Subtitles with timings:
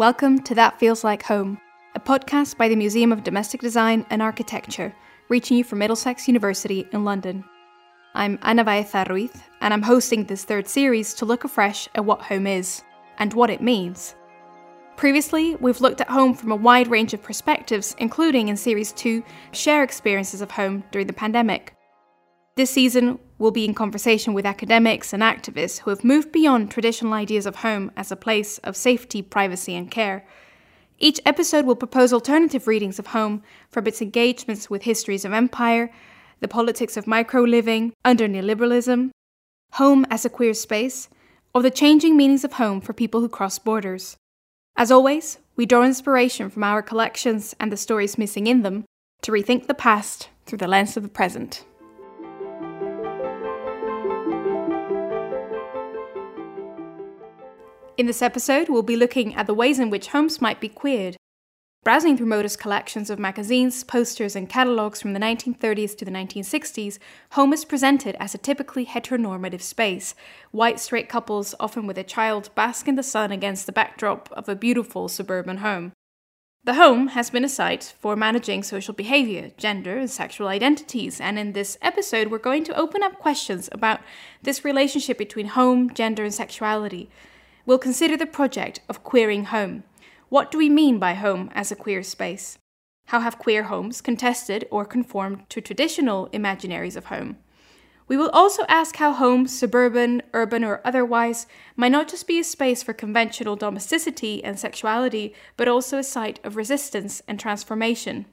[0.00, 1.60] Welcome to That Feels Like Home,
[1.94, 4.94] a podcast by the Museum of Domestic Design and Architecture,
[5.28, 7.44] reaching you from Middlesex University in London.
[8.14, 9.30] I'm Ana Baeza Ruiz,
[9.60, 12.82] and I'm hosting this third series to look afresh at what home is
[13.18, 14.14] and what it means.
[14.96, 19.22] Previously, we've looked at home from a wide range of perspectives, including in Series 2,
[19.52, 21.74] Share Experiences of Home during the pandemic.
[22.56, 27.14] This season, we'll be in conversation with academics and activists who have moved beyond traditional
[27.14, 30.24] ideas of home as a place of safety, privacy, and care.
[30.98, 35.90] Each episode will propose alternative readings of home from its engagements with histories of empire,
[36.40, 39.10] the politics of micro living under neoliberalism,
[39.72, 41.08] home as a queer space,
[41.54, 44.16] or the changing meanings of home for people who cross borders.
[44.76, 48.84] As always, we draw inspiration from our collections and the stories missing in them
[49.22, 51.64] to rethink the past through the lens of the present.
[57.96, 61.16] In this episode, we'll be looking at the ways in which homes might be queered.
[61.82, 66.98] Browsing through MoDA's collections of magazines, posters, and catalogues from the 1930s to the 1960s,
[67.32, 70.14] home is presented as a typically heteronormative space.
[70.50, 74.48] White straight couples, often with a child, bask in the sun against the backdrop of
[74.48, 75.92] a beautiful suburban home.
[76.64, 81.38] The home has been a site for managing social behavior, gender, and sexual identities, and
[81.38, 84.00] in this episode, we're going to open up questions about
[84.42, 87.08] this relationship between home, gender, and sexuality
[87.66, 89.84] we'll consider the project of queering home.
[90.28, 92.58] What do we mean by home as a queer space?
[93.06, 97.38] How have queer homes contested or conformed to traditional imaginaries of home?
[98.06, 102.44] We will also ask how home, suburban, urban, or otherwise, might not just be a
[102.44, 108.26] space for conventional domesticity and sexuality, but also a site of resistance and transformation.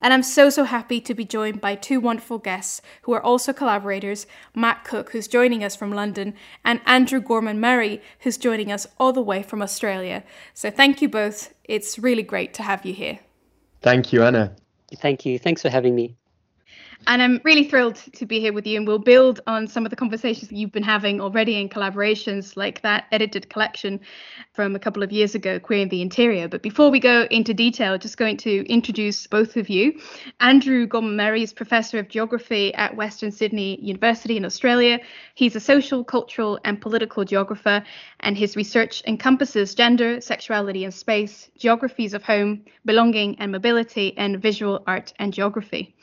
[0.00, 3.52] And I'm so, so happy to be joined by two wonderful guests who are also
[3.52, 8.86] collaborators Matt Cook, who's joining us from London, and Andrew Gorman Murray, who's joining us
[8.98, 10.22] all the way from Australia.
[10.52, 11.54] So thank you both.
[11.64, 13.20] It's really great to have you here.
[13.80, 14.54] Thank you, Ana.
[14.96, 15.38] Thank you.
[15.38, 16.16] Thanks for having me.
[17.06, 19.90] And I'm really thrilled to be here with you, and we'll build on some of
[19.90, 24.00] the conversations you've been having already in collaborations like that edited collection
[24.54, 26.48] from a couple of years ago, Queering the Interior.
[26.48, 30.00] But before we go into detail, just going to introduce both of you.
[30.40, 34.98] Andrew Gorman is Professor of Geography at Western Sydney University in Australia.
[35.34, 37.84] He's a social, cultural, and political geographer,
[38.20, 44.40] and his research encompasses gender, sexuality and space, geographies of home, belonging and mobility, and
[44.40, 45.94] visual art and geography.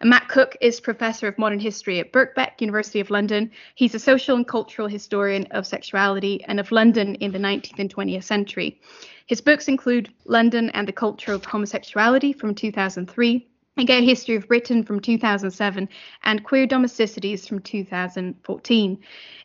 [0.00, 3.50] And Matt Cook is Professor of Modern History at Birkbeck, University of London.
[3.74, 7.94] He's a social and cultural historian of sexuality and of London in the 19th and
[7.94, 8.80] 20th century.
[9.26, 13.46] His books include London and the Culture of Homosexuality from 2003,
[13.76, 15.86] A Gay History of Britain from 2007,
[16.24, 18.98] and Queer Domesticities from 2014.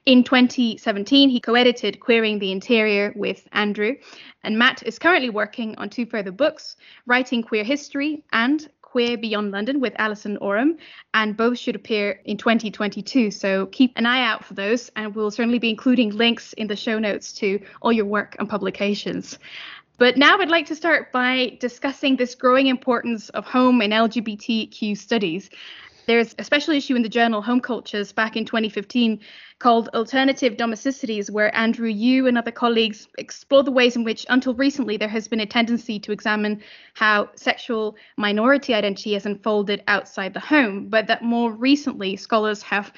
[0.05, 3.95] In 2017, he co edited Queering the Interior with Andrew,
[4.43, 9.51] and Matt is currently working on two further books Writing Queer History and Queer Beyond
[9.51, 10.77] London with Alison Oram,
[11.13, 13.29] and both should appear in 2022.
[13.29, 16.77] So keep an eye out for those, and we'll certainly be including links in the
[16.77, 19.37] show notes to all your work and publications.
[19.97, 24.97] But now I'd like to start by discussing this growing importance of home in LGBTQ
[24.97, 25.49] studies.
[26.07, 29.19] There's a special issue in the journal Home Cultures back in 2015
[29.59, 34.53] called Alternative Domesticities, where Andrew, you and other colleagues explore the ways in which, until
[34.53, 36.61] recently, there has been a tendency to examine
[36.93, 42.93] how sexual minority identity has unfolded outside the home, but that more recently, scholars have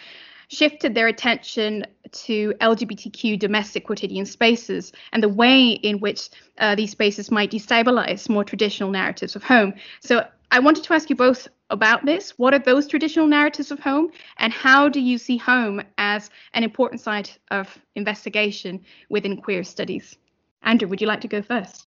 [0.49, 6.91] shifted their attention to LGBTQ domestic quotidian spaces and the way in which uh, these
[6.91, 9.73] spaces might destabilize more traditional narratives of home.
[9.99, 12.31] So I wanted to ask you both about this.
[12.37, 16.63] What are those traditional narratives of home, and how do you see home as an
[16.63, 20.17] important site of investigation within queer studies?
[20.63, 21.87] Andrew, would you like to go first?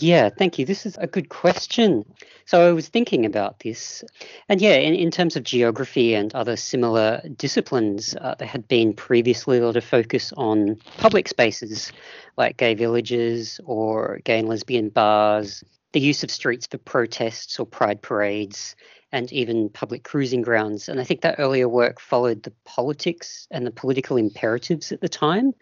[0.00, 0.64] Yeah, thank you.
[0.64, 2.04] This is a good question.
[2.44, 4.04] So I was thinking about this.
[4.48, 8.92] And yeah, in, in terms of geography and other similar disciplines, uh, there had been
[8.92, 11.92] previously a lot of focus on public spaces
[12.36, 17.66] like gay villages or gay and lesbian bars, the use of streets for protests or
[17.66, 18.76] pride parades,
[19.12, 20.88] and even public cruising grounds.
[20.88, 25.08] And I think that earlier work followed the politics and the political imperatives at the
[25.08, 25.54] time,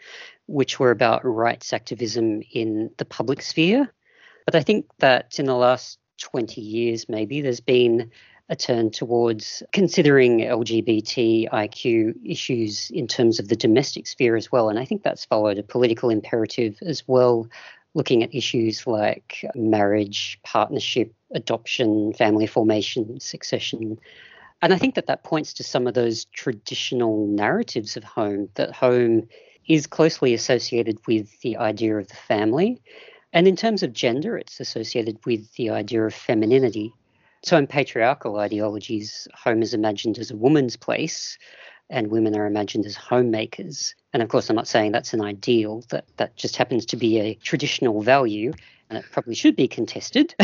[0.46, 3.92] which were about rights activism in the public sphere.
[4.44, 8.10] But I think that in the last 20 years, maybe, there's been
[8.48, 14.68] a turn towards considering LGBTIQ issues in terms of the domestic sphere as well.
[14.68, 17.48] And I think that's followed a political imperative as well
[17.94, 23.98] looking at issues like marriage, partnership, adoption, family formation, succession.
[24.62, 28.72] And I think that that points to some of those traditional narratives of home, that
[28.72, 29.28] home
[29.68, 32.80] is closely associated with the idea of the family.
[33.32, 36.94] And in terms of gender, it's associated with the idea of femininity.
[37.42, 41.38] So in patriarchal ideologies, home is imagined as a woman's place
[41.90, 43.94] and women are imagined as homemakers.
[44.12, 47.20] And of course, I'm not saying that's an ideal, that, that just happens to be
[47.20, 48.52] a traditional value
[48.88, 50.34] and it probably should be contested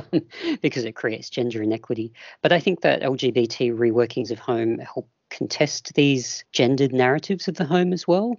[0.62, 2.12] because it creates gender inequity.
[2.42, 7.64] But I think that LGBT reworkings of home help contest these gendered narratives of the
[7.64, 8.36] home as well.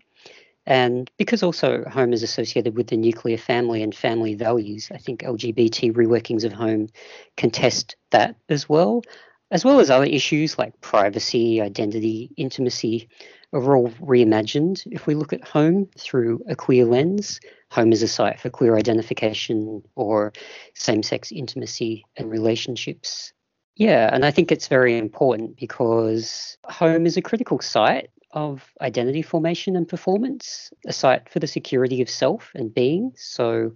[0.65, 5.23] And because also home is associated with the nuclear family and family values, I think
[5.23, 6.89] LGBT reworkings of home
[7.35, 9.01] contest that as well,
[9.49, 13.09] as well as other issues like privacy, identity, intimacy
[13.53, 17.39] are all reimagined if we look at home through a queer lens.
[17.71, 20.33] Home is a site for queer identification or
[20.73, 23.33] same sex intimacy and relationships.
[23.75, 29.21] Yeah, and I think it's very important because home is a critical site of identity
[29.21, 33.11] formation and performance, a site for the security of self and being.
[33.15, 33.73] So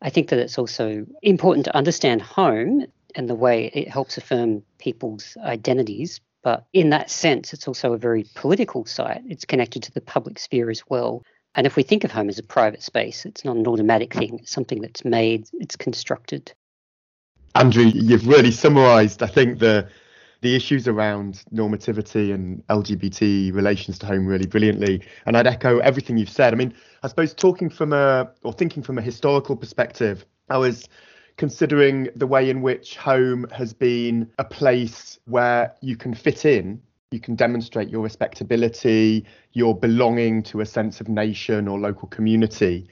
[0.00, 4.62] I think that it's also important to understand home and the way it helps affirm
[4.78, 6.20] people's identities.
[6.42, 9.22] But in that sense, it's also a very political site.
[9.28, 11.22] It's connected to the public sphere as well.
[11.54, 14.38] And if we think of home as a private space, it's not an automatic thing,
[14.40, 16.52] it's something that's made, it's constructed.
[17.54, 19.88] Andrew, you've really summarised, I think, the
[20.42, 25.00] the issues around normativity and LGBT relations to home really brilliantly.
[25.24, 26.52] And I'd echo everything you've said.
[26.52, 26.74] I mean,
[27.04, 30.88] I suppose talking from a or thinking from a historical perspective, I was
[31.36, 36.80] considering the way in which home has been a place where you can fit in,
[37.10, 42.88] you can demonstrate your respectability, your belonging to a sense of nation or local community.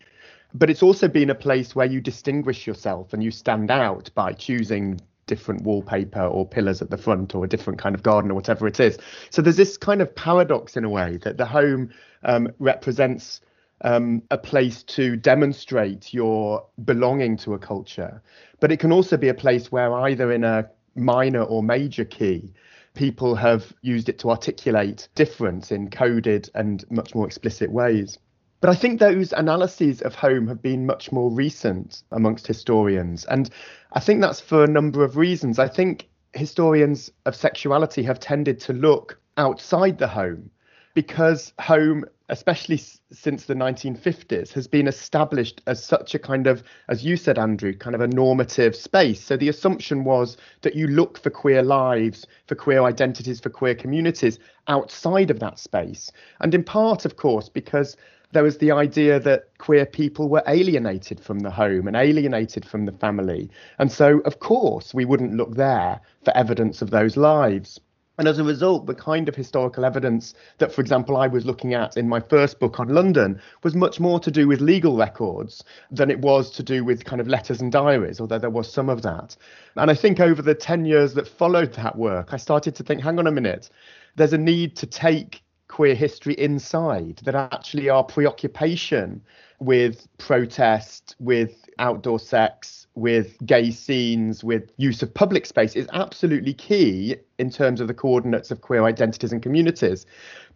[0.52, 4.32] But it's also been a place where you distinguish yourself and you stand out by
[4.32, 8.34] choosing different wallpaper or pillars at the front or a different kind of garden or
[8.34, 8.98] whatever it is.
[9.31, 11.90] So there's this kind of paradox in a way that the home
[12.25, 13.40] um, represents
[13.82, 18.23] um, a place to demonstrate your belonging to a culture,
[18.61, 22.53] but it can also be a place where either in a minor or major key,
[22.94, 28.19] people have used it to articulate difference in coded and much more explicit ways.
[28.61, 33.25] But I think those analyses of home have been much more recent amongst historians.
[33.25, 33.49] And
[33.93, 35.59] I think that's for a number of reasons.
[35.59, 40.50] I think historians of sexuality have tended to look outside the home
[40.94, 46.62] because home, especially s- since the 1950s, has been established as such a kind of,
[46.88, 49.21] as you said, Andrew, kind of a normative space.
[49.21, 53.75] So the assumption was that you look for queer lives, for queer identities, for queer
[53.75, 54.38] communities
[54.69, 56.11] outside of that space.
[56.41, 57.97] And in part, of course, because
[58.32, 62.87] there was the idea that queer people were alienated from the home and alienated from
[62.87, 63.50] the family.
[63.79, 67.81] And so, of course, we wouldn't look there for evidence of those lives.
[68.20, 71.72] And as a result, the kind of historical evidence that, for example, I was looking
[71.72, 75.64] at in my first book on London was much more to do with legal records
[75.90, 78.90] than it was to do with kind of letters and diaries, although there was some
[78.90, 79.38] of that.
[79.76, 83.00] And I think over the 10 years that followed that work, I started to think
[83.00, 83.70] hang on a minute,
[84.17, 89.22] there's a need to take queer history inside, that actually our preoccupation
[89.61, 96.52] with protest, with outdoor sex, with gay scenes, with use of public space is absolutely
[96.52, 100.06] key in terms of the coordinates of queer identities and communities.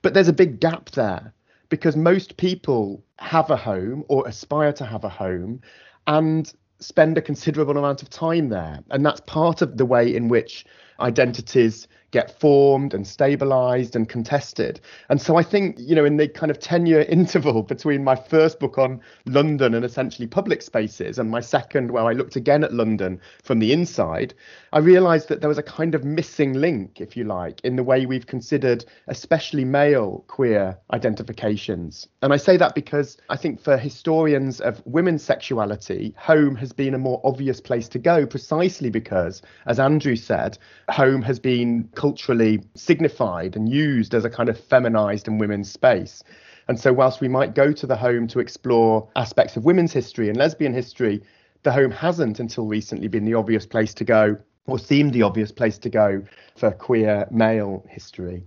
[0.02, 1.32] But there's a big gap there
[1.68, 5.60] because most people have a home or aspire to have a home
[6.06, 8.80] and spend a considerable amount of time there.
[8.90, 10.66] And that's part of the way in which
[11.00, 14.80] identities get formed and stabilized and contested.
[15.08, 18.14] And so I think, you know, in the kind of 10 year interval between my
[18.14, 22.62] first book on London and essentially public spaces and my second, where I looked again
[22.62, 24.32] at London from the inside,
[24.72, 27.82] I realized that there was a kind of missing link, if you like, in the
[27.82, 32.06] way we've considered especially male queer identifications.
[32.22, 36.94] And I say that because I think for historians of women's sexuality, home has been
[36.94, 42.60] a more obvious place to go precisely because, as Andrew said, home has been culturally
[42.74, 46.22] signified and used as a kind of feminized and women's space.
[46.68, 50.28] And so, whilst we might go to the home to explore aspects of women's history
[50.28, 51.22] and lesbian history,
[51.62, 55.50] the home hasn't until recently been the obvious place to go or seemed the obvious
[55.50, 56.22] place to go
[56.56, 58.44] for queer male history.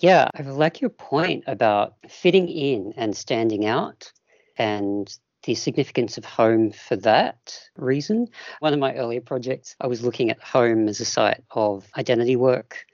[0.00, 4.12] Yeah, I like your point about fitting in and standing out
[4.58, 5.10] and
[5.44, 8.28] the significance of home for that reason.
[8.60, 12.36] One of my earlier projects, I was looking at home as a site of identity
[12.36, 12.86] work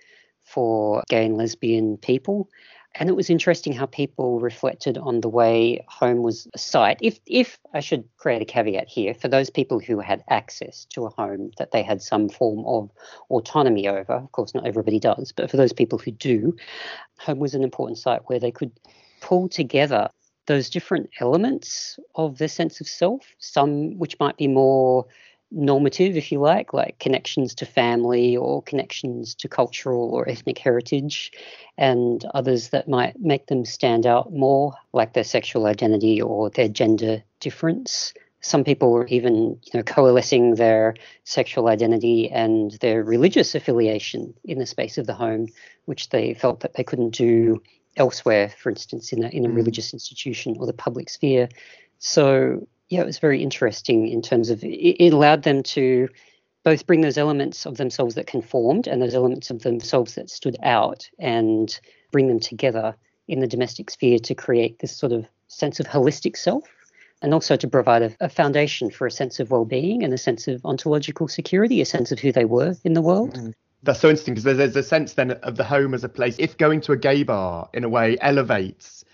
[0.45, 2.49] for gay and lesbian people.
[2.97, 6.99] And it was interesting how people reflected on the way home was a site.
[7.01, 11.07] If, if I should create a caveat here, for those people who had access to
[11.07, 12.91] a home that they had some form of
[13.31, 16.55] autonomy over, of course, not everybody does, but for those people who do,
[17.19, 18.71] home was an important site where they could
[19.21, 20.09] pull together
[20.47, 25.07] those different elements of their sense of self, some which might be more
[25.51, 31.33] normative, if you like, like connections to family or connections to cultural or ethnic heritage,
[31.79, 36.69] and others that might make them stand out more, like their sexual identity or their
[36.69, 38.13] gender difference.
[38.41, 44.59] Some people were even you know, coalescing their sexual identity and their religious affiliation in
[44.59, 45.49] the space of the home,
[45.87, 47.63] which they felt that they couldn't do
[47.97, 49.57] elsewhere, for instance, in a, in a mm.
[49.57, 51.49] religious institution or the public sphere.
[51.99, 56.09] So yeah, it was very interesting in terms of it, it allowed them to
[56.65, 60.57] both bring those elements of themselves that conformed and those elements of themselves that stood
[60.63, 61.79] out and
[62.11, 62.95] bring them together
[63.29, 66.65] in the domestic sphere to create this sort of sense of holistic self
[67.23, 70.49] and also to provide a, a foundation for a sense of well-being and a sense
[70.49, 73.35] of ontological security, a sense of who they were in the world.
[73.35, 73.55] Mm.
[73.85, 76.37] That's so interesting because there's, there's a sense then of the home as a place.
[76.39, 79.05] If going to a gay bar in a way elevates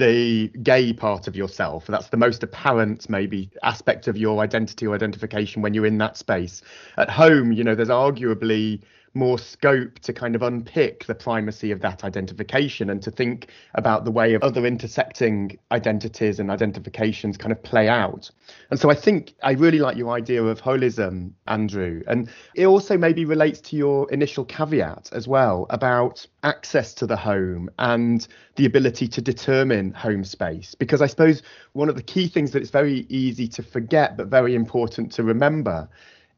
[0.00, 1.86] the gay part of yourself.
[1.86, 6.16] That's the most apparent, maybe, aspect of your identity or identification when you're in that
[6.16, 6.62] space.
[6.96, 8.80] At home, you know, there's arguably
[9.14, 14.04] more scope to kind of unpick the primacy of that identification and to think about
[14.04, 18.30] the way of other intersecting identities and identifications kind of play out.
[18.70, 22.02] And so I think I really like your idea of holism, Andrew.
[22.06, 27.16] And it also maybe relates to your initial caveat as well about access to the
[27.16, 30.76] home and the ability to determine home space.
[30.76, 34.28] Because I suppose one of the key things that it's very easy to forget, but
[34.28, 35.88] very important to remember,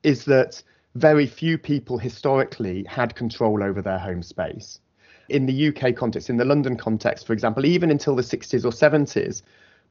[0.03, 0.63] is that
[0.95, 4.81] very few people historically had control over their home space.
[5.29, 8.71] In the UK context, in the London context, for example, even until the 60s or
[8.71, 9.43] 70s,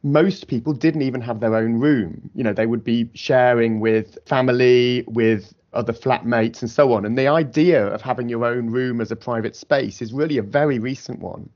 [0.04, 2.30] most people didn't even have their own room.
[2.36, 7.06] You know, they would be sharing with family, with other flatmates, and so on.
[7.06, 10.44] And the idea of having your own room as a private space is really a
[10.44, 11.50] very recent one.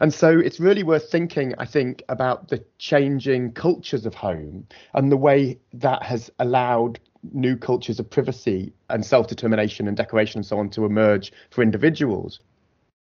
[0.00, 5.12] And so it's really worth thinking, I think, about the changing cultures of home and
[5.12, 6.98] the way that has allowed
[7.32, 11.62] new cultures of privacy and self determination and decoration and so on to emerge for
[11.62, 12.40] individuals.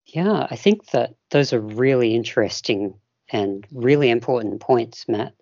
[0.07, 2.95] Yeah, I think that those are really interesting
[3.31, 5.35] and really important points, Matt.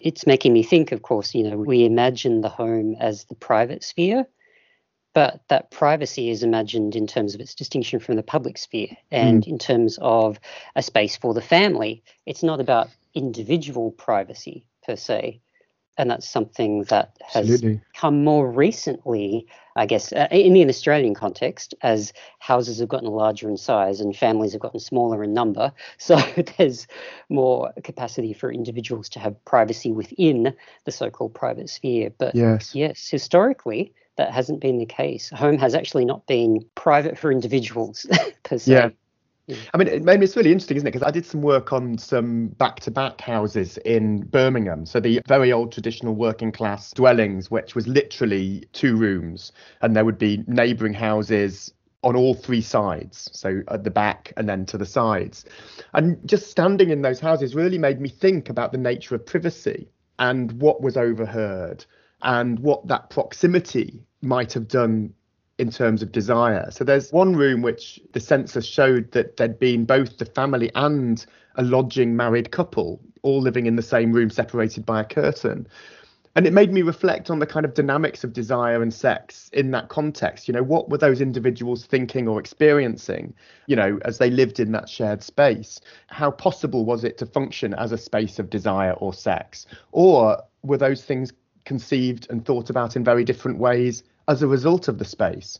[0.00, 3.84] It's making me think, of course, you know, we imagine the home as the private
[3.84, 4.26] sphere,
[5.12, 9.44] but that privacy is imagined in terms of its distinction from the public sphere and
[9.44, 9.48] mm.
[9.48, 10.40] in terms of
[10.74, 12.02] a space for the family.
[12.24, 15.40] It's not about individual privacy per se,
[16.00, 17.80] and that's something that has Absolutely.
[17.94, 23.50] come more recently, I guess, uh, in the Australian context, as houses have gotten larger
[23.50, 25.72] in size and families have gotten smaller in number.
[25.98, 26.16] So
[26.56, 26.86] there's
[27.28, 30.54] more capacity for individuals to have privacy within
[30.86, 32.10] the so-called private sphere.
[32.16, 35.28] But yes, yes historically, that hasn't been the case.
[35.30, 38.06] Home has actually not been private for individuals
[38.42, 38.72] per se.
[38.72, 38.88] Yeah.
[39.48, 40.92] I mean, it made me, it's really interesting, isn't it?
[40.92, 44.86] Because I did some work on some back to back houses in Birmingham.
[44.86, 50.04] So the very old traditional working class dwellings, which was literally two rooms, and there
[50.04, 54.78] would be neighbouring houses on all three sides, so at the back and then to
[54.78, 55.44] the sides.
[55.92, 59.88] And just standing in those houses really made me think about the nature of privacy
[60.18, 61.84] and what was overheard
[62.22, 65.12] and what that proximity might have done
[65.60, 66.70] in terms of desire.
[66.70, 71.24] So there's one room which the census showed that there'd been both the family and
[71.56, 75.68] a lodging married couple all living in the same room separated by a curtain.
[76.36, 79.72] And it made me reflect on the kind of dynamics of desire and sex in
[79.72, 80.48] that context.
[80.48, 83.34] You know, what were those individuals thinking or experiencing,
[83.66, 85.80] you know, as they lived in that shared space?
[86.06, 89.66] How possible was it to function as a space of desire or sex?
[89.92, 91.32] Or were those things
[91.64, 95.58] conceived and thought about in very different ways as a result of the space.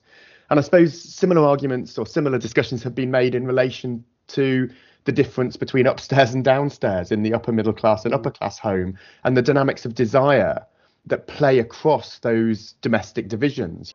[0.48, 4.70] And I suppose similar arguments or similar discussions have been made in relation to
[5.04, 8.96] the difference between upstairs and downstairs in the upper middle class and upper class home
[9.24, 10.64] and the dynamics of desire
[11.06, 13.94] that play across those domestic divisions.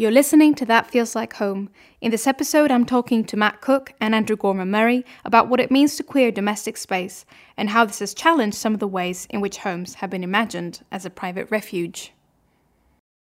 [0.00, 1.68] You're listening to That Feels Like Home.
[2.00, 5.70] In this episode, I'm talking to Matt Cook and Andrew Gorman Murray about what it
[5.70, 7.26] means to queer domestic space
[7.58, 10.82] and how this has challenged some of the ways in which homes have been imagined
[10.90, 12.14] as a private refuge.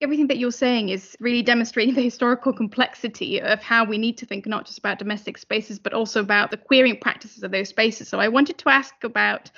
[0.01, 4.27] Everything that you're saying is really demonstrating the historical complexity of how we need to
[4.27, 8.09] think not just about domestic spaces, but also about the queering practices of those spaces.
[8.09, 9.51] So I wanted to ask about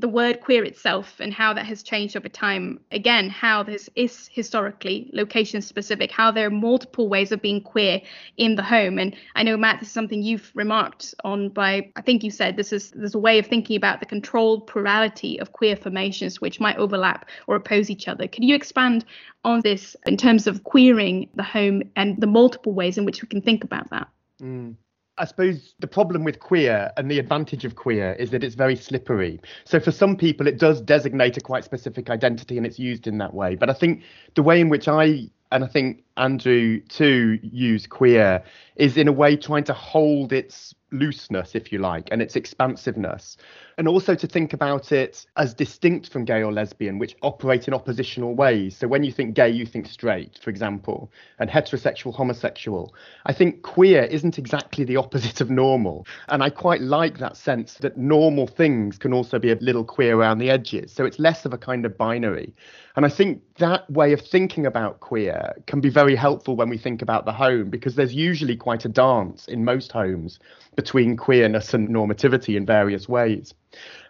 [0.00, 2.80] the word queer itself and how that has changed over time.
[2.90, 8.00] Again, how this is historically location specific, how there are multiple ways of being queer
[8.36, 8.98] in the home.
[8.98, 12.56] And I know, Matt, this is something you've remarked on by, I think you said
[12.56, 16.60] this is there's a way of thinking about the controlled plurality of queer formations which
[16.60, 18.26] might overlap or oppose each other.
[18.26, 19.04] Could you expand
[19.44, 23.28] on this in terms of queering the home and the multiple ways in which we
[23.28, 24.08] can think about that?
[24.40, 24.76] Mm.
[25.20, 28.74] I suppose the problem with queer and the advantage of queer is that it's very
[28.74, 29.38] slippery.
[29.64, 33.18] So for some people, it does designate a quite specific identity and it's used in
[33.18, 33.54] that way.
[33.54, 34.02] But I think
[34.34, 38.42] the way in which I and I think Andrew too use queer
[38.76, 43.36] is in a way trying to hold its looseness, if you like, and its expansiveness.
[43.78, 47.74] And also to think about it as distinct from gay or lesbian, which operate in
[47.74, 48.76] oppositional ways.
[48.76, 52.94] So when you think gay, you think straight, for example, and heterosexual, homosexual.
[53.26, 56.06] I think queer isn't exactly the opposite of normal.
[56.28, 60.16] And I quite like that sense that normal things can also be a little queer
[60.16, 60.92] around the edges.
[60.92, 62.54] So it's less of a kind of binary.
[62.96, 66.78] And I think that way of thinking about queer can be very helpful when we
[66.78, 70.38] think about the home because there's usually quite a dance in most homes
[70.76, 73.54] between queerness and normativity in various ways.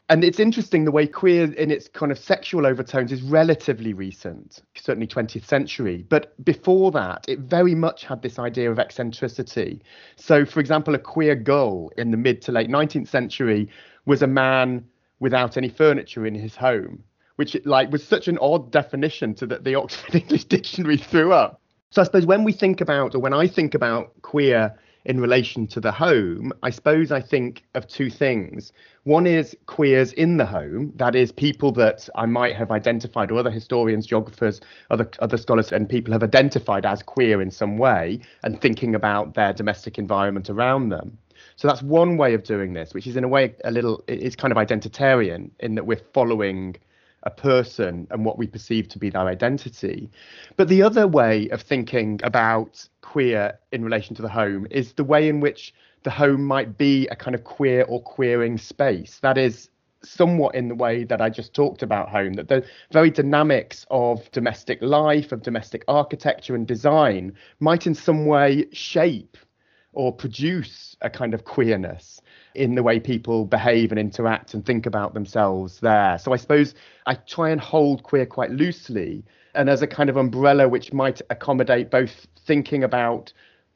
[0.08, 4.60] And it's interesting the way queer in its kind of sexual overtones is relatively recent,
[4.74, 6.04] certainly 20th century.
[6.08, 9.80] But before that, it very much had this idea of eccentricity.
[10.16, 13.68] So, for example, a queer gull in the mid to late 19th century
[14.04, 14.84] was a man
[15.20, 17.04] without any furniture in his home
[17.40, 21.59] which like was such an odd definition to that the Oxford English Dictionary threw up.
[21.92, 24.72] So I suppose when we think about, or when I think about queer
[25.06, 28.72] in relation to the home, I suppose I think of two things.
[29.02, 33.38] One is queers in the home, that is, people that I might have identified, or
[33.40, 38.20] other historians, geographers, other other scholars, and people have identified as queer in some way,
[38.44, 41.18] and thinking about their domestic environment around them.
[41.56, 44.36] So that's one way of doing this, which is in a way a little, it's
[44.36, 46.76] kind of identitarian in that we're following
[47.24, 50.10] a person and what we perceive to be their identity.
[50.56, 55.04] But the other way of thinking about queer in relation to the home is the
[55.04, 59.18] way in which the home might be a kind of queer or queering space.
[59.20, 59.68] That is
[60.02, 64.30] somewhat in the way that I just talked about home, that the very dynamics of
[64.30, 69.36] domestic life, of domestic architecture and design might in some way shape
[69.92, 72.20] or produce a kind of queerness
[72.60, 76.18] in the way people behave and interact and think about themselves there.
[76.18, 76.74] So I suppose
[77.06, 81.22] I try and hold queer quite loosely and as a kind of umbrella which might
[81.30, 83.32] accommodate both thinking about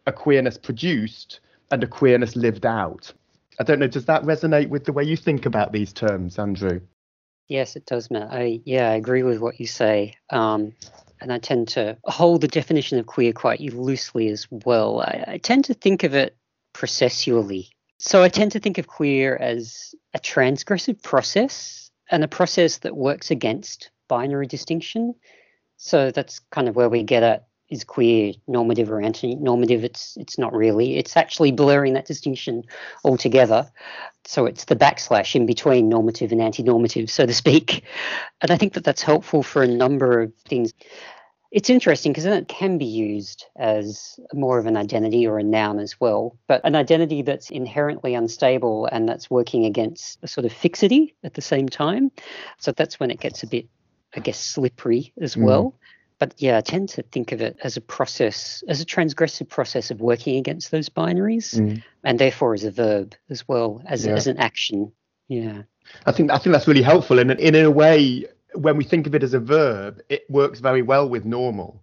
[0.07, 3.13] a queerness produced and a queerness lived out.
[3.59, 6.81] I don't know, does that resonate with the way you think about these terms, Andrew?
[7.49, 8.33] Yes, it does, Matt.
[8.33, 10.15] I yeah, I agree with what you say.
[10.31, 10.75] Um,
[11.21, 15.01] and I tend to hold the definition of queer quite loosely as well.
[15.01, 16.37] I, I tend to think of it
[16.75, 17.69] processually
[18.07, 22.95] so I tend to think of queer as a transgressive process and a process that
[22.95, 25.15] works against binary distinction.
[25.79, 29.85] So that's kind of where we get at is queer normative or anti-normative.
[29.85, 30.99] It's it's not really.
[30.99, 32.65] It's actually blurring that distinction
[33.05, 33.71] altogether.
[34.27, 37.85] So it's the backslash in between normative and anti-normative so to speak.
[38.43, 40.75] And i think that that's helpful for a number of things
[41.55, 45.45] it's interesting because then it can be used as more of an identity or a
[45.45, 50.47] noun as well, but an identity that's inherently unstable and that's working against a sort
[50.47, 52.11] of fixity at the same time.
[52.59, 53.69] So that's when it gets a bit,
[54.17, 55.45] I guess, slippery as mm.
[55.45, 55.77] well.
[56.19, 59.93] But yeah, I tend to think of it as a process, as a transgressive process
[59.93, 61.81] of working against those binaries, mm.
[62.03, 64.15] and therefore as a verb as well as, yeah.
[64.15, 64.91] as an action.
[65.29, 65.63] Yeah.
[66.05, 69.15] I think I think that's really helpful, and in a way, when we think of
[69.15, 71.83] it as a verb, it works very well with normal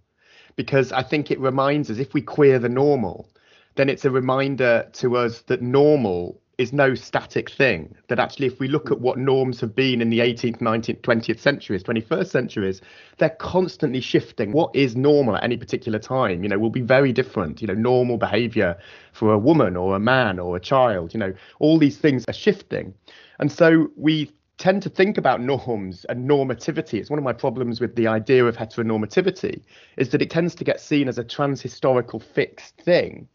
[0.56, 3.30] because I think it reminds us if we queer the normal,
[3.76, 7.96] then it's a reminder to us that normal is no static thing.
[8.08, 11.40] That actually, if we look at what norms have been in the 18th, 19th, 20th
[11.40, 12.82] centuries, 21st centuries,
[13.18, 14.52] they're constantly shifting.
[14.52, 17.62] What is normal at any particular time, you know, will be very different.
[17.62, 18.78] You know, normal behavior
[19.14, 22.34] for a woman or a man or a child, you know, all these things are
[22.34, 22.94] shifting.
[23.40, 27.00] And so we tend to think about norms and normativity.
[27.00, 29.64] It's one of my problems with the idea of heteronormativity,
[29.98, 33.28] is that it tends to get seen as a transhistorical fixed thing.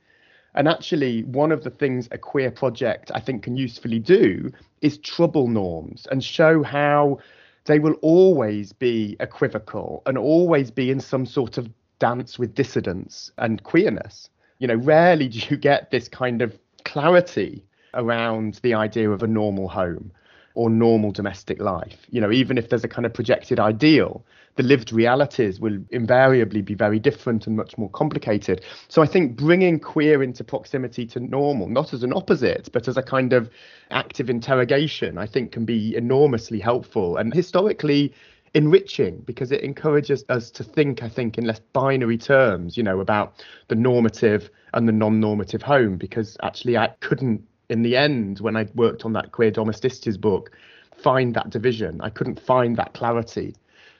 [0.55, 4.99] And actually, one of the things a queer project I think can usefully do is
[4.99, 7.19] trouble norms and show how
[7.65, 13.33] they will always be equivocal and always be in some sort of dance with dissidence
[13.37, 14.31] and queerness.
[14.61, 19.27] You know, rarely do you get this kind of clarity around the idea of a
[19.27, 20.13] normal home
[20.57, 22.07] or normal domestic life.
[22.11, 24.25] You know, even if there's a kind of projected ideal,
[24.57, 28.65] the lived realities will invariably be very different and much more complicated.
[28.89, 32.97] So I think bringing queer into proximity to normal, not as an opposite, but as
[32.97, 33.51] a kind of
[33.91, 38.15] active interrogation, I think can be enormously helpful and historically
[38.55, 43.01] enriching because it encourages us to think, I think, in less binary terms, you know,
[43.01, 48.41] about the normative and the non normative home, because actually I couldn't in the end,
[48.41, 50.53] when I worked on that queer domesticities book,
[50.97, 52.01] find that division.
[52.01, 53.55] I couldn't find that clarity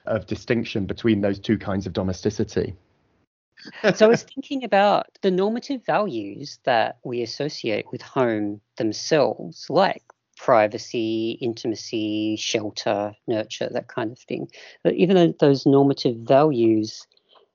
[0.05, 2.75] of distinction between those two kinds of domesticity.
[3.95, 10.03] so I was thinking about the normative values that we associate with home themselves, like
[10.37, 14.47] privacy, intimacy, shelter, nurture, that kind of thing.
[14.83, 17.05] But even though those normative values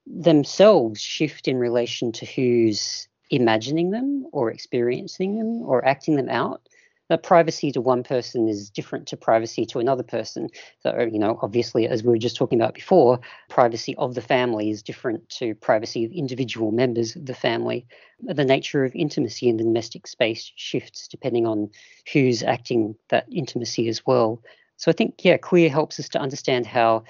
[0.07, 6.69] themselves shift in relation to who's imagining them or experiencing them or acting them out,
[7.09, 10.49] that privacy to one person is different to privacy to another person.
[10.81, 14.71] So, you know, obviously, as we were just talking about before, privacy of the family
[14.71, 17.87] is different to privacy of individual members of the family.
[18.23, 21.71] The nature of intimacy in the domestic space shifts depending on
[22.13, 24.43] who's acting that intimacy as well.
[24.77, 27.05] So I think, yeah, queer helps us to understand how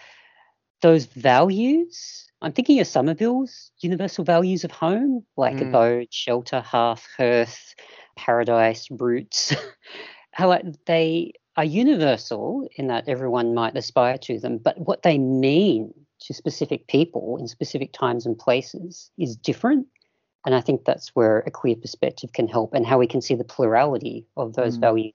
[0.80, 5.68] those values I'm thinking of Somerville's universal values of home, like mm.
[5.68, 7.74] abode, shelter, hearth, hearth,
[8.16, 9.54] paradise, roots,
[10.32, 15.92] how they are universal in that everyone might aspire to them, but what they mean
[16.20, 19.86] to specific people in specific times and places is different.
[20.44, 23.34] And I think that's where a queer perspective can help and how we can see
[23.34, 24.80] the plurality of those mm.
[24.80, 25.12] values.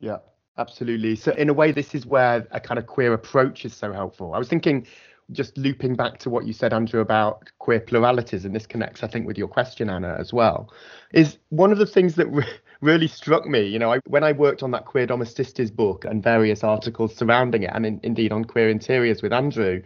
[0.00, 0.18] Yeah,
[0.58, 1.16] absolutely.
[1.16, 4.34] So, in a way, this is where a kind of queer approach is so helpful.
[4.34, 4.86] I was thinking
[5.32, 9.08] just looping back to what you said, Andrew, about queer pluralities, and this connects, I
[9.08, 10.72] think, with your question, Ana, as well,
[11.12, 12.46] is one of the things that re-
[12.80, 13.66] really struck me.
[13.66, 17.64] You know, I, when I worked on that queer domesticities book and various articles surrounding
[17.64, 19.82] it, and in, indeed on queer interiors with Andrew,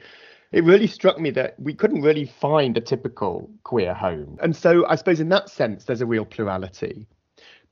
[0.53, 4.39] it really struck me that we couldn't really find a typical queer home.
[4.43, 7.07] And so I suppose in that sense, there's a real plurality.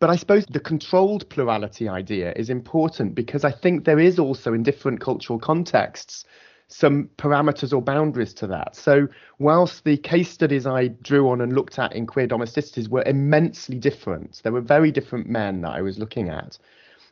[0.01, 4.55] But I suppose the controlled plurality idea is important because I think there is also
[4.55, 6.25] in different cultural contexts
[6.69, 8.77] some parameters or boundaries to that.
[8.77, 13.03] So, whilst the case studies I drew on and looked at in queer domesticities were
[13.05, 16.59] immensely different, there were very different men that I was looking at,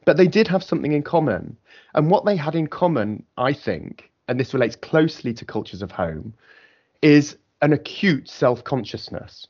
[0.05, 1.57] but they did have something in common.
[1.95, 5.91] And what they had in common, I think, and this relates closely to cultures of
[5.91, 6.35] home,
[7.01, 9.47] is an acute self consciousness.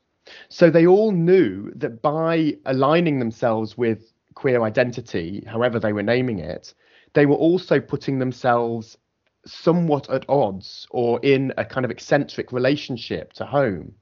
[0.48, 6.38] So, they all knew that by aligning themselves with queer identity, however they were naming
[6.38, 6.74] it,
[7.14, 8.96] they were also putting themselves
[9.46, 13.94] somewhat at odds or in a kind of eccentric relationship to home.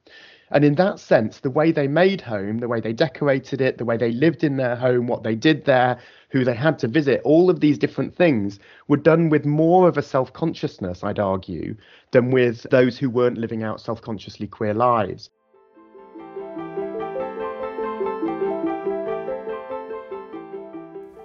[0.51, 3.85] And in that sense, the way they made home, the way they decorated it, the
[3.85, 5.99] way they lived in their home, what they did there,
[6.31, 9.99] who they had to visit, all of these different things were done with more of
[9.99, 11.77] a self consciousness, I'd argue,
[12.13, 15.31] than with those who weren't living out self consciously queer lives.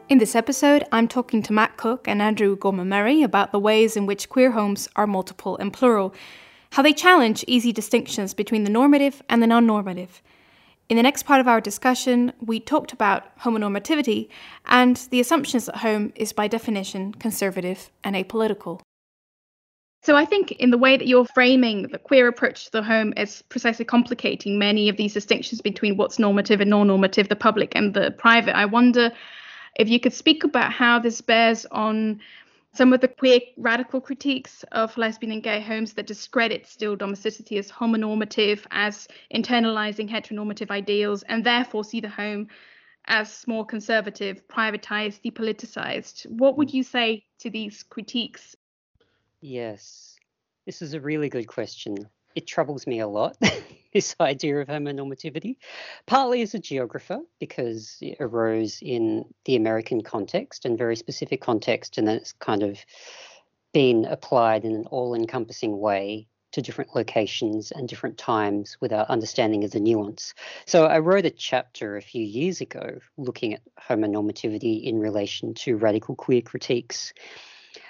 [0.10, 3.95] In this episode, I'm talking to Matt Cook and Andrew Gorman Murray about the ways
[3.95, 6.15] in which queer homes are multiple and plural,
[6.72, 10.24] how they challenge easy distinctions between the normative and the non normative.
[10.89, 14.30] In the next part of our discussion, we talked about homonormativity
[14.65, 18.82] and the assumptions that home is by definition conservative and apolitical.
[20.02, 23.13] So I think in the way that you're framing the queer approach to the home
[23.15, 27.93] is precisely complicating many of these distinctions between what's normative and non-normative, the public and
[27.93, 28.58] the private.
[28.58, 29.12] I wonder
[29.80, 32.20] if you could speak about how this bears on
[32.74, 37.58] some of the queer radical critiques of lesbian and gay homes that discredit still domesticity
[37.58, 42.48] as homonormative, as internalizing heteronormative ideals, and therefore see the home
[43.06, 46.30] as more conservative, privatized, depoliticized.
[46.30, 46.78] What would hmm.
[46.78, 48.56] you say to these critiques?
[49.42, 50.18] Yes,
[50.65, 51.96] this is a really good question.
[52.36, 53.38] It troubles me a lot.
[53.93, 55.58] this idea of homonormativity,
[56.06, 61.97] partly as a geographer, because it arose in the American context and very specific context,
[61.97, 62.78] and then it's kind of
[63.73, 69.63] been applied in an all encompassing way to different locations and different times without understanding
[69.63, 70.34] of the nuance.
[70.65, 75.78] So I wrote a chapter a few years ago looking at homonormativity in relation to
[75.78, 77.13] radical queer critiques.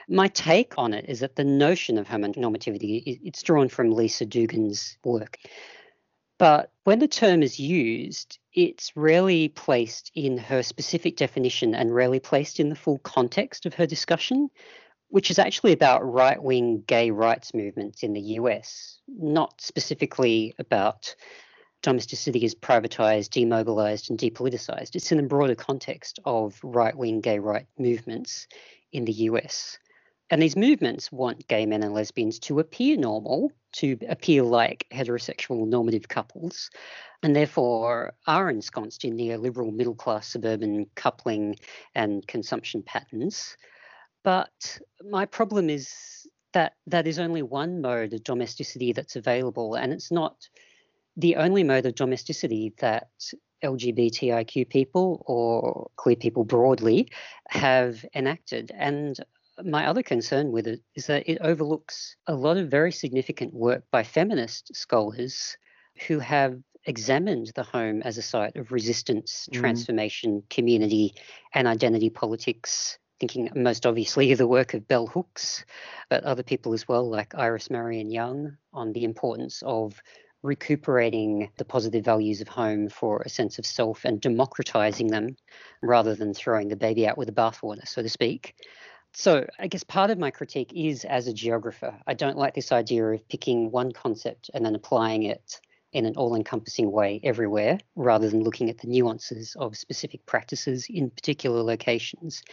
[0.10, 4.98] My take on it is that the notion of homonormativity it's drawn from Lisa Duggan's
[5.06, 5.38] work.
[6.40, 12.22] But when the term is used, it's rarely placed in her specific definition and rarely
[12.22, 14.50] placed in the full context of her discussion,
[15.10, 21.14] which is actually about right wing gay rights movements in the US, not specifically about
[21.82, 24.96] domesticity is privatized, demobilized, and depoliticized.
[24.96, 28.48] It's in the broader context of right wing gay right movements
[28.94, 29.78] in the US.
[30.32, 35.68] And these movements want gay men and lesbians to appear normal, to appear like heterosexual
[35.68, 36.70] normative couples,
[37.24, 41.56] and therefore are ensconced in neoliberal middle class suburban coupling
[41.96, 43.58] and consumption patterns.
[44.24, 49.92] But my problem is that that is only one mode of domesticity that's available, and
[49.92, 50.48] it's not
[51.18, 53.10] the only mode of domesticity that
[53.64, 57.10] LGBTIQ people or queer people broadly
[57.50, 58.72] have enacted.
[58.74, 59.20] And
[59.64, 63.84] my other concern with it is that it overlooks a lot of very significant work
[63.92, 65.58] by feminist scholars
[66.08, 69.60] who have examined the home as a site of resistance, mm.
[69.60, 71.14] transformation, community,
[71.54, 72.98] and identity politics.
[73.20, 75.66] Thinking most obviously of the work of Bell Hooks,
[76.10, 80.02] but other people as well, like Iris Marion Young, on the importance of
[80.42, 85.36] recuperating the positive values of home for a sense of self and democratizing them
[85.82, 88.56] rather than throwing the baby out with the bathwater, so to speak.
[89.14, 92.00] So, I guess part of my critique is as a geographer.
[92.08, 95.60] I don't like this idea of picking one concept and then applying it
[95.92, 100.86] in an all encompassing way everywhere, rather than looking at the nuances of specific practices
[100.90, 102.44] in particular locations.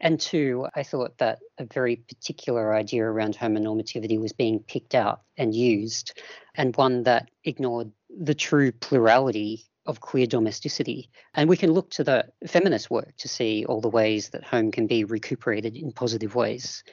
[0.00, 5.20] And two, I thought that a very particular idea around homonormativity was being picked out
[5.36, 6.18] and used,
[6.54, 11.10] and one that ignored the true plurality of queer domesticity.
[11.34, 14.70] And we can look to the feminist work to see all the ways that home
[14.70, 16.84] can be recuperated in positive ways.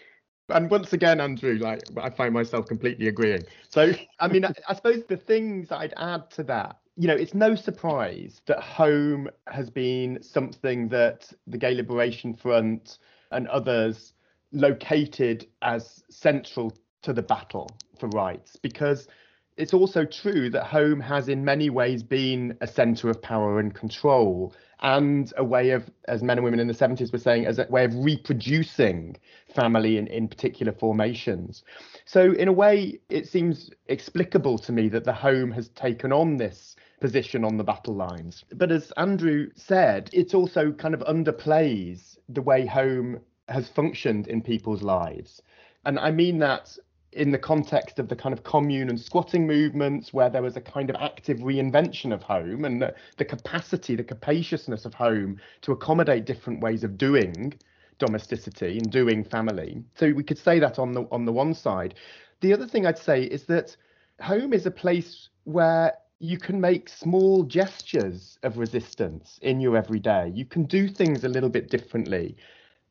[0.50, 3.44] And once again, Andrew, like I find myself completely agreeing.
[3.70, 7.36] So, I mean, I, I suppose the things I'd add to that you know, it's
[7.36, 12.98] no surprise that home has been something that the Gay Liberation Front
[13.32, 14.14] and others
[14.52, 17.70] located as central to the battle
[18.00, 19.08] for rights because
[19.58, 23.74] it's also true that home has in many ways been a center of power and
[23.74, 27.58] control and a way of as men and women in the 70s were saying as
[27.58, 29.18] a way of reproducing
[29.56, 31.64] family in, in particular formations.
[32.06, 36.38] So in a way it seems explicable to me that the home has taken on
[36.38, 38.46] this position on the battle lines.
[38.54, 44.42] But as andrew said it also kind of underplays the way home has functioned in
[44.42, 45.42] people's lives.
[45.86, 46.78] And i mean that
[47.18, 50.62] in the context of the kind of commune and squatting movements where there was a
[50.62, 55.72] kind of active reinvention of home and the, the capacity, the capaciousness of home to
[55.72, 57.54] accommodate different ways of doing
[57.98, 59.84] domesticity and doing family.
[59.96, 61.96] So we could say that on the on the one side.
[62.42, 63.76] The other thing I'd say is that
[64.22, 70.32] home is a place where you can make small gestures of resistance in your everyday.
[70.34, 72.38] You can do things a little bit differently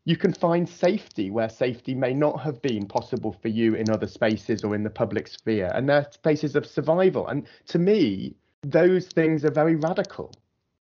[0.07, 4.07] you can find safety where safety may not have been possible for you in other
[4.07, 5.71] spaces or in the public sphere.
[5.75, 7.27] And they're spaces of survival.
[7.27, 10.33] And to me, those things are very radical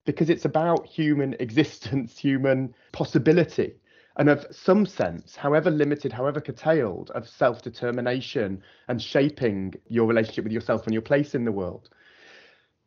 [0.05, 3.75] because it's about human existence, human possibility,
[4.17, 10.43] and of some sense, however limited, however curtailed, of self determination and shaping your relationship
[10.43, 11.91] with yourself and your place in the world.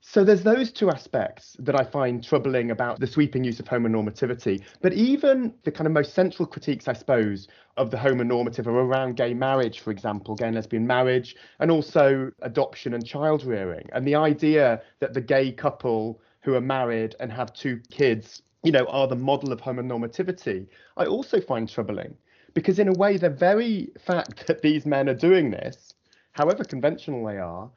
[0.08, 4.62] So there's those two aspects that I find troubling about the sweeping use of homonormativity.
[4.82, 9.18] But even the kind of most central critiques, I suppose, of the homonormative are around
[9.18, 13.90] gay marriage, for example, gay and lesbian marriage, and also adoption and child rearing.
[13.94, 18.72] And the idea that the gay couple who are married and have two kids, you
[18.72, 22.16] know, are the model of homonormativity, I also find troubling.
[22.54, 25.96] Because in a way, the very fact that these men are doing this,
[26.34, 27.72] however conventional they are,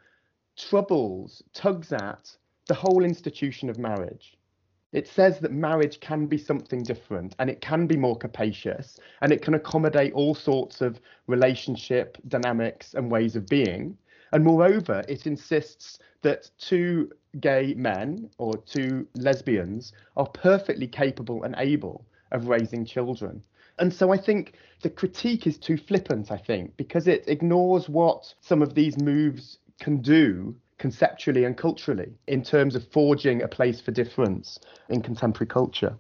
[0.59, 4.37] troubles, tugs at the whole institution of marriage.
[4.93, 9.33] It says that marriage can be something different and it can be more capacious and
[9.33, 13.97] it can accommodate all sorts of relationship dynamics and ways of being.
[14.33, 21.55] And moreover, it insists that two gay men or two lesbians are perfectly capable and
[21.59, 23.43] able of raising children.
[23.79, 28.35] And so I think the critique is too flippant, I think, because it ignores what
[28.41, 33.81] some of these moves can do conceptually and culturally in terms of forging a place
[33.81, 35.97] for difference in contemporary culture.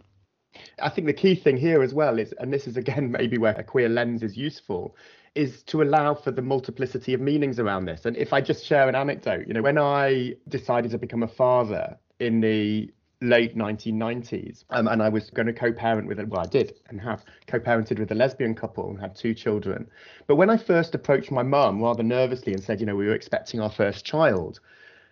[0.81, 3.55] I think the key thing here as well is, and this is again maybe where
[3.55, 4.97] a queer lens is useful,
[5.35, 8.05] is to allow for the multiplicity of meanings around this.
[8.07, 11.29] And if I just share an anecdote, you know, when I decided to become a
[11.29, 16.42] father in the late 1990s um, and I was going to co-parent with it well
[16.42, 19.88] I did and have co-parented with a lesbian couple and had two children.
[20.28, 23.14] But when I first approached my mum rather nervously and said you know we were
[23.14, 24.61] expecting our first child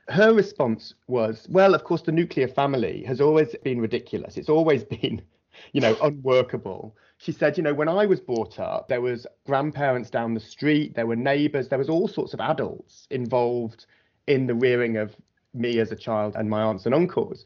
[0.08, 4.36] her response was well of course the nuclear family has always been ridiculous.
[4.36, 5.20] It's always been
[5.72, 6.96] you know unworkable.
[7.18, 10.94] She said you know when I was brought up there was grandparents down the street
[10.94, 13.86] there were neighbors there was all sorts of adults involved
[14.28, 15.16] in the rearing of
[15.54, 17.44] me as a child and my aunts and uncles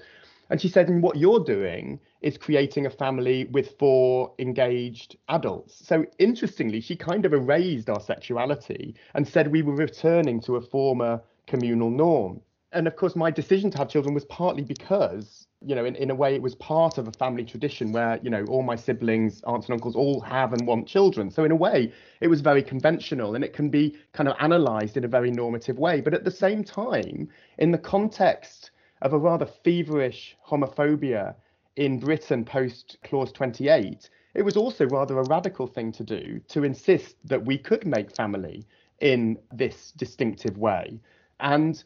[0.51, 5.87] and she said, and what you're doing is creating a family with four engaged adults.
[5.87, 10.61] So interestingly, she kind of erased our sexuality and said we were returning to a
[10.61, 12.41] former communal norm.
[12.73, 16.11] And of course, my decision to have children was partly because, you know, in, in
[16.11, 19.43] a way, it was part of a family tradition where, you know, all my siblings,
[19.45, 21.31] aunts and uncles all have and want children.
[21.31, 24.97] So in a way, it was very conventional and it can be kind of analysed
[24.97, 26.01] in a very normative way.
[26.01, 28.71] But at the same time, in the context
[29.03, 31.35] of a rather feverish homophobia
[31.77, 36.65] in Britain post Clause 28, it was also rather a radical thing to do to
[36.65, 38.67] insist that we could make family
[39.01, 41.01] in this distinctive way.
[41.41, 41.83] And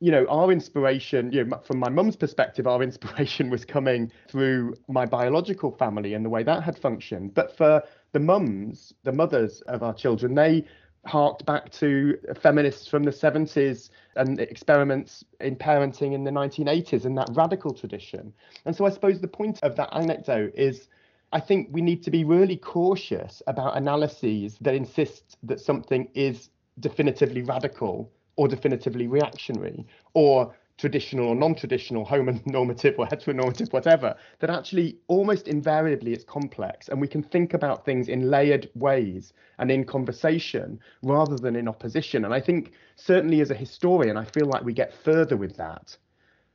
[0.00, 4.74] you know, our inspiration, you know, from my mum's perspective, our inspiration was coming through
[4.88, 7.32] my biological family and the way that had functioned.
[7.34, 10.64] But for the mums, the mothers of our children, they
[11.06, 17.16] harked back to feminists from the 70s and experiments in parenting in the 1980s and
[17.18, 18.32] that radical tradition.
[18.64, 20.88] And so I suppose the point of that anecdote is
[21.32, 26.50] I think we need to be really cautious about analyses that insist that something is
[26.80, 34.98] definitively radical or definitively reactionary or traditional or non-traditional homonormative or heteronormative whatever that actually
[35.06, 39.84] almost invariably it's complex and we can think about things in layered ways and in
[39.84, 42.24] conversation rather than in opposition.
[42.24, 45.96] And i think certainly as a historian i feel like we get further with that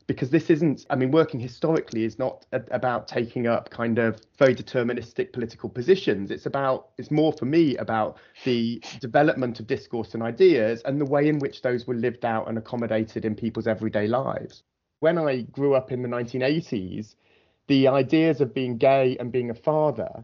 [0.09, 4.19] because this isn't i mean working historically is not a, about taking up kind of
[4.39, 6.31] very deterministic political positions.
[6.31, 11.05] It's about it's more for me about the development of discourse and ideas and the
[11.05, 14.63] way in which those were lived out and accommodated in people's everyday lives.
[14.99, 17.15] When i grew up in the 1980s
[17.67, 20.23] the ideas of being gay and being a father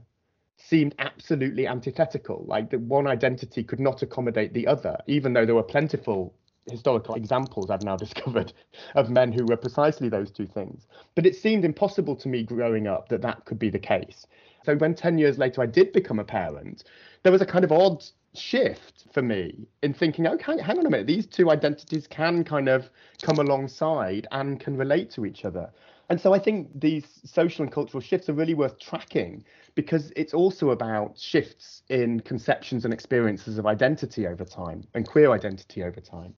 [0.58, 2.44] seemed absolutely antithetical.
[2.48, 6.34] Like that one identity could not accommodate the other even though there were plentiful
[6.70, 8.54] historical examples I've now discovered
[8.96, 10.88] of men who were precisely those two things.
[11.16, 14.26] But it seemed impossible to me growing up that that could be the case.
[14.66, 16.84] So when 10 years later I did become a parent,
[17.24, 20.90] there was a kind of odd shift for me in thinking, okay, hang on a
[20.90, 22.90] minute, these two identities can kind of
[23.22, 25.72] come alongside and can relate to each other.
[26.10, 30.34] And so I think these social and cultural shifts are really worth tracking because it's
[30.34, 36.00] also about shifts in conceptions and experiences of identity over time and queer identity over
[36.00, 36.36] time.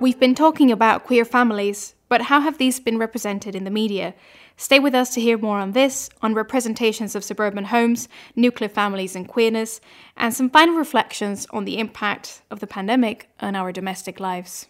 [0.00, 4.14] We've been talking about queer families, but how have these been represented in the media?
[4.56, 9.14] Stay with us to hear more on this, on representations of suburban homes, nuclear families,
[9.14, 9.78] and queerness,
[10.16, 14.68] and some final reflections on the impact of the pandemic on our domestic lives.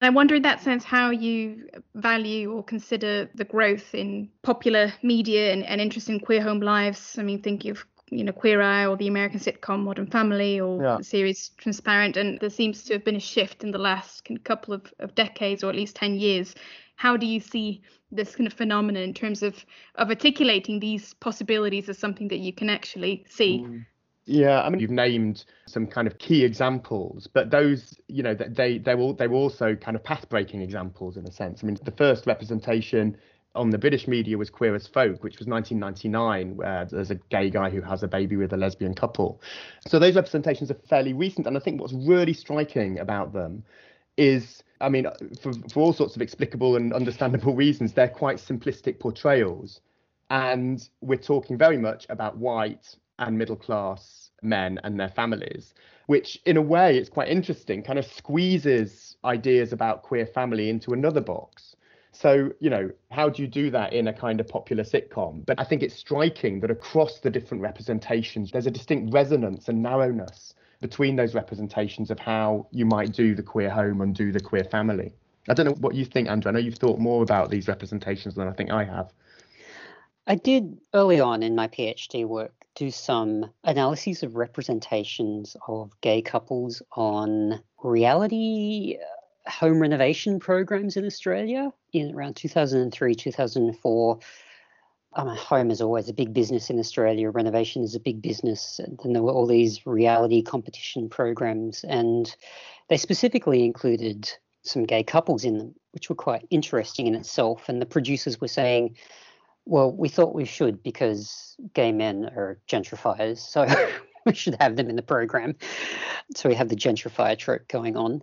[0.00, 5.52] I wonder, in that sense, how you value or consider the growth in popular media
[5.52, 7.18] and, and interest in queer home lives.
[7.18, 10.82] I mean, thinking of you know Queer Eye or the American sitcom Modern Family or
[10.82, 10.96] yeah.
[10.98, 14.74] the series Transparent, and there seems to have been a shift in the last couple
[14.74, 16.54] of, of decades or at least ten years.
[16.96, 21.88] How do you see this kind of phenomenon in terms of of articulating these possibilities
[21.88, 23.64] as something that you can actually see?
[23.66, 23.86] Mm.
[24.30, 28.76] Yeah, I mean, you've named some kind of key examples, but those, you know, they
[28.76, 31.64] they were they were also kind of path-breaking examples in a sense.
[31.64, 33.16] I mean, the first representation
[33.58, 37.50] on the British media was Queer as Folk, which was 1999, where there's a gay
[37.50, 39.42] guy who has a baby with a lesbian couple.
[39.86, 43.64] So those representations are fairly recent, and I think what's really striking about them
[44.16, 45.06] is, I mean,
[45.42, 49.80] for, for all sorts of explicable and understandable reasons, they're quite simplistic portrayals.
[50.30, 55.74] And we're talking very much about white and middle class men and their families,
[56.06, 60.92] which in a way it's quite interesting, kind of squeezes ideas about queer family into
[60.92, 61.74] another box.
[62.20, 65.46] So, you know, how do you do that in a kind of popular sitcom?
[65.46, 69.80] But I think it's striking that across the different representations, there's a distinct resonance and
[69.80, 74.40] narrowness between those representations of how you might do the queer home and do the
[74.40, 75.12] queer family.
[75.48, 76.50] I don't know what you think, Andrew.
[76.50, 79.12] I know you've thought more about these representations than I think I have.
[80.26, 86.20] I did early on in my PhD work do some analyses of representations of gay
[86.22, 88.98] couples on reality
[89.48, 94.18] home renovation programs in Australia in around 2003, 2004.
[95.14, 97.30] Um, home is always a big business in Australia.
[97.30, 98.78] Renovation is a big business.
[98.78, 102.34] And then there were all these reality competition programs, and
[102.88, 104.30] they specifically included
[104.62, 107.68] some gay couples in them, which were quite interesting in itself.
[107.68, 108.96] And the producers were saying,
[109.64, 113.66] well, we thought we should because gay men are gentrifiers, so
[114.26, 115.56] we should have them in the program.
[116.36, 118.22] So we have the gentrifier trope going on.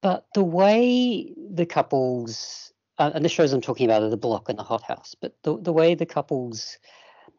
[0.00, 4.48] But the way the couples, uh, and the shows I'm talking about are The Block
[4.48, 6.78] and The Hot House, but the, the way the couples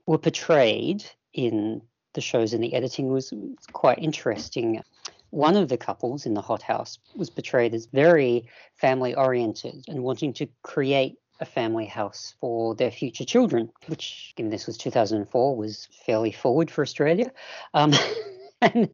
[0.06, 1.82] were portrayed in
[2.14, 3.32] the shows and the editing was,
[3.72, 4.82] quite interesting.
[5.30, 10.04] One of the couples in The Hot House was portrayed as very family oriented and
[10.04, 15.56] wanting to create a family house for their future children, which, given this was 2004,
[15.56, 17.32] was fairly forward for Australia.
[17.74, 17.94] Um,
[18.62, 18.90] and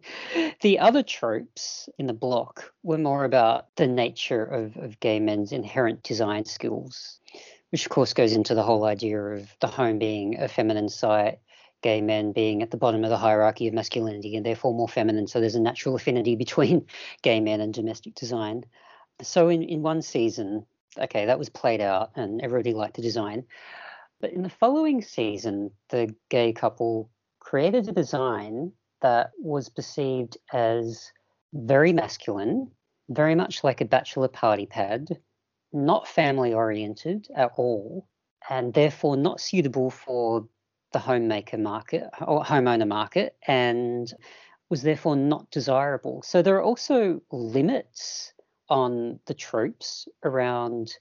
[0.61, 5.51] the other tropes in the block were more about the nature of, of gay men's
[5.51, 7.19] inherent design skills,
[7.71, 11.39] which of course goes into the whole idea of the home being a feminine site,
[11.81, 15.25] gay men being at the bottom of the hierarchy of masculinity and therefore more feminine.
[15.25, 16.85] So there's a natural affinity between
[17.23, 18.65] gay men and domestic design.
[19.23, 23.45] So in, in one season, okay, that was played out and everybody liked the design.
[24.21, 27.09] But in the following season, the gay couple
[27.39, 28.71] created a design
[29.05, 31.11] that was perceived as
[31.53, 32.71] very masculine,
[33.09, 35.19] very much like a bachelor party pad,
[35.71, 38.07] not family oriented at all,
[38.49, 40.47] and therefore not suitable for
[40.91, 44.11] the homemaker market or homeowner market and
[44.71, 46.23] was therefore not desirable.
[46.23, 48.33] So there are also limits
[48.69, 50.95] on the tropes around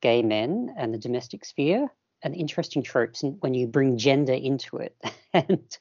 [0.00, 1.88] gay men and the domestic sphere
[2.22, 4.96] and interesting tropes when you bring gender into it
[5.34, 5.76] and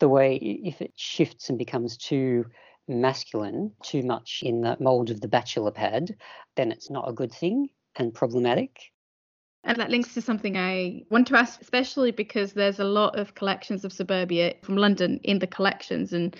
[0.00, 2.44] the way if it shifts and becomes too
[2.88, 6.16] masculine too much in the mold of the bachelor pad
[6.56, 8.92] then it's not a good thing and problematic.
[9.64, 13.34] And that links to something I want to ask, especially because there's a lot of
[13.34, 16.34] collections of suburbia from London in the collections, and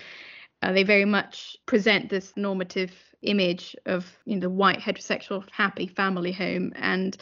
[0.62, 2.92] uh, they very much present this normative
[3.22, 6.72] image of you know the white heterosexual happy family home.
[6.76, 7.16] And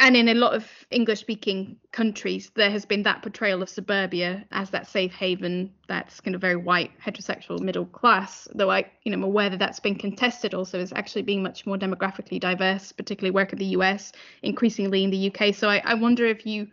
[0.00, 4.44] and in a lot of English speaking countries, there has been that portrayal of suburbia
[4.50, 8.48] as that safe haven that's kind of very white, heterosexual, middle class.
[8.54, 11.64] Though I, you know, I'm aware that that's been contested also as actually being much
[11.64, 14.10] more demographically diverse, particularly work in the US,
[14.42, 15.54] increasingly in the UK.
[15.54, 16.66] So I, I wonder if you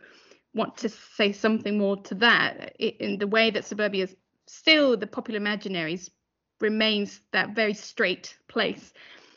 [0.55, 4.15] want to say something more to that in the way that suburbia is
[4.47, 6.09] still the popular imaginaries
[6.59, 8.93] remains that very straight place.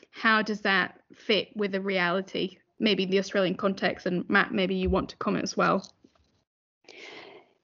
[0.09, 4.05] How does that fit with the reality maybe the Australian context.
[4.05, 5.87] And Matt, maybe you want to comment as well.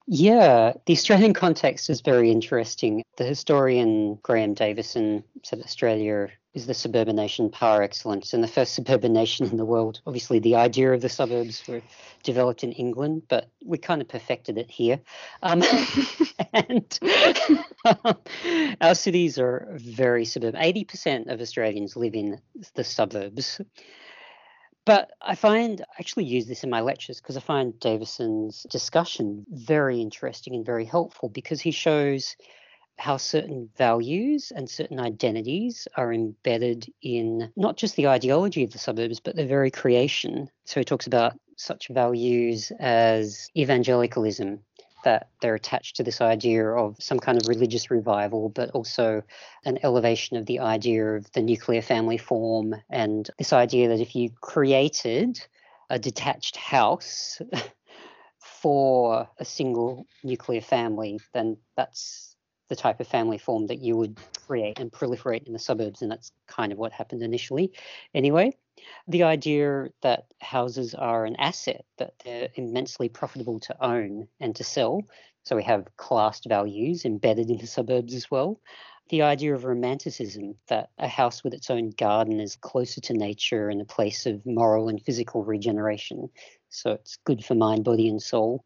[0.08, 3.04] Yeah, the Australian context is very interesting.
[3.18, 8.74] The historian Graeme Davison said Australia is the suburban nation par excellence and the first
[8.74, 10.02] suburban nation in the world.
[10.06, 11.82] Obviously, the idea of the suburbs were
[12.24, 15.00] developed in England, but we kind of perfected it here.
[15.44, 15.64] Um,
[16.54, 17.00] and
[17.86, 18.18] um,
[18.82, 20.62] our cities are very suburban.
[20.62, 22.42] 80% of Australians live in
[22.74, 23.62] the suburbs.
[24.86, 29.46] But I find, I actually use this in my lectures because I find Davison's discussion
[29.50, 32.36] very interesting and very helpful because he shows
[32.98, 38.78] how certain values and certain identities are embedded in not just the ideology of the
[38.78, 40.50] suburbs, but the very creation.
[40.66, 44.60] So he talks about such values as evangelicalism,
[45.04, 49.24] that they're attached to this idea of some kind of religious revival, but also
[49.66, 54.16] an elevation of the idea of the nuclear family form and this idea that if
[54.16, 55.40] you created
[55.90, 57.42] a detached house
[58.40, 62.31] for a single nuclear family, then that's
[62.72, 64.18] the type of family form that you would
[64.48, 66.02] create and proliferate in the suburbs.
[66.02, 67.74] And that's kind of what happened initially.
[68.16, 68.56] Anyway,
[69.10, 74.64] the idea that houses are an asset, that they're immensely profitable to own and to
[74.64, 75.02] sell.
[75.44, 78.62] So we have class values embedded in the suburbs as well.
[79.10, 83.68] The idea of romanticism, that a house with its own garden is closer to nature
[83.68, 86.30] and a place of moral and physical regeneration.
[86.70, 88.64] So it's good for mind, body, and soul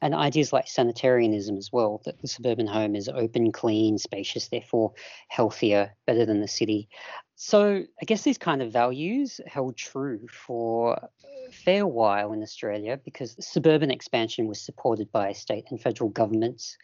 [0.00, 4.92] and ideas like sanitarianism as well that the suburban home is open clean spacious therefore
[5.28, 6.88] healthier better than the city.
[7.36, 12.98] So i guess these kind of values held true for a fair while in australia
[13.04, 16.76] because suburban expansion was supported by state and federal governments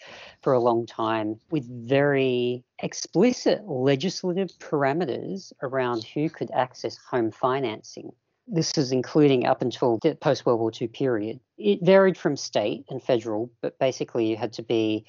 [0.42, 8.10] for a long time with very explicit legislative parameters around who could access home financing
[8.52, 11.40] this is including up until the post World War II period.
[11.56, 15.06] It varied from state and federal, but basically you had to be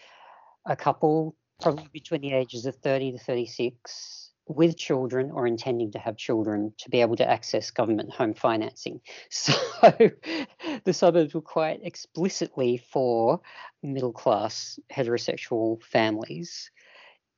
[0.66, 6.00] a couple, probably between the ages of 30 to 36, with children or intending to
[6.00, 9.02] have children to be able to access government home financing.
[9.30, 9.54] So
[10.84, 13.42] the suburbs were quite explicitly for
[13.82, 16.70] middle class heterosexual families.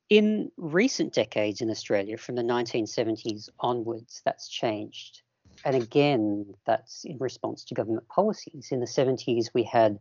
[0.10, 5.22] In recent decades in Australia, from the 1970s onwards, that's changed
[5.66, 8.70] and again, that's in response to government policies.
[8.72, 10.00] In the 70s, we had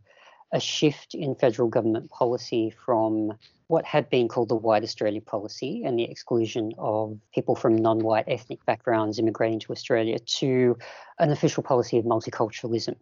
[0.53, 3.33] a shift in federal government policy from
[3.67, 7.99] what had been called the White Australia policy and the exclusion of people from non
[7.99, 10.77] white ethnic backgrounds immigrating to Australia to
[11.17, 12.95] an official policy of multiculturalism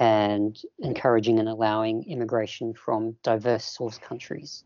[0.00, 4.64] and encouraging and allowing immigration from diverse source countries.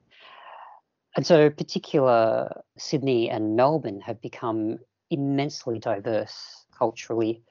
[1.16, 4.78] And so, particular Sydney and Melbourne have become
[5.10, 7.42] immensely diverse culturally.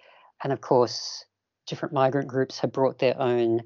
[0.44, 1.26] And of course,
[1.68, 3.62] different migrant groups have brought their own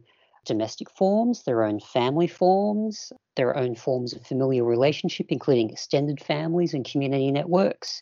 [0.46, 6.74] domestic forms, their own family forms, their own forms of familial relationship, including extended families
[6.74, 8.02] and community networks,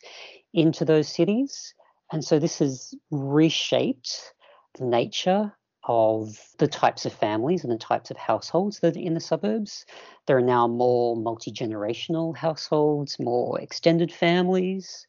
[0.53, 1.73] into those cities.
[2.11, 4.33] And so this has reshaped
[4.79, 5.53] the nature
[5.83, 9.85] of the types of families and the types of households that are in the suburbs.
[10.25, 15.07] There are now more multi generational households, more extended families,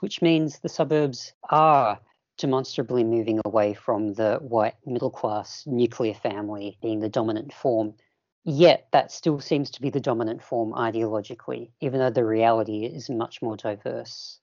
[0.00, 1.98] which means the suburbs are
[2.36, 7.94] demonstrably moving away from the white middle class nuclear family being the dominant form
[8.50, 13.10] Yet that still seems to be the dominant form ideologically, even though the reality is
[13.10, 14.38] much more diverse.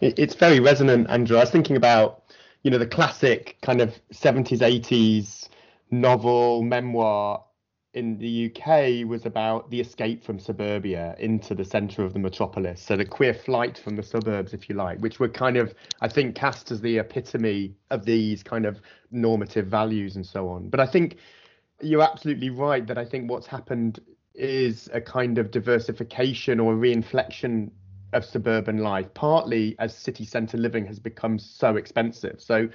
[0.00, 1.36] It's very resonant, Andrew.
[1.36, 2.22] I was thinking about,
[2.62, 5.48] you know, the classic kind of 70s, 80s
[5.90, 7.44] novel, memoir
[7.94, 12.82] in the UK was about the escape from suburbia into the centre of the metropolis.
[12.82, 16.08] So the queer flight from the suburbs, if you like, which were kind of, I
[16.08, 18.80] think, cast as the epitome of these kind of
[19.12, 20.68] normative values and so on.
[20.68, 21.18] But I think
[21.80, 24.00] you're absolutely right that I think what's happened
[24.34, 27.70] is a kind of diversification or reinflection
[28.12, 32.40] of suburban life, partly as city centre living has become so expensive.
[32.40, 32.68] So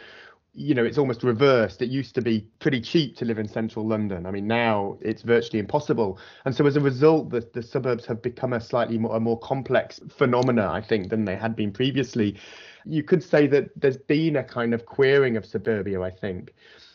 [0.54, 1.82] you know, it's almost reversed.
[1.82, 4.26] It used to be pretty cheap to live in central London.
[4.26, 6.20] I mean, now it's virtually impossible.
[6.46, 9.40] And so as a result, the, the suburbs have become a slightly more, a more
[9.40, 12.36] complex phenomena, I think, than they had been previously.
[12.86, 16.54] You could say that there's been a kind of queering of suburbia, I think.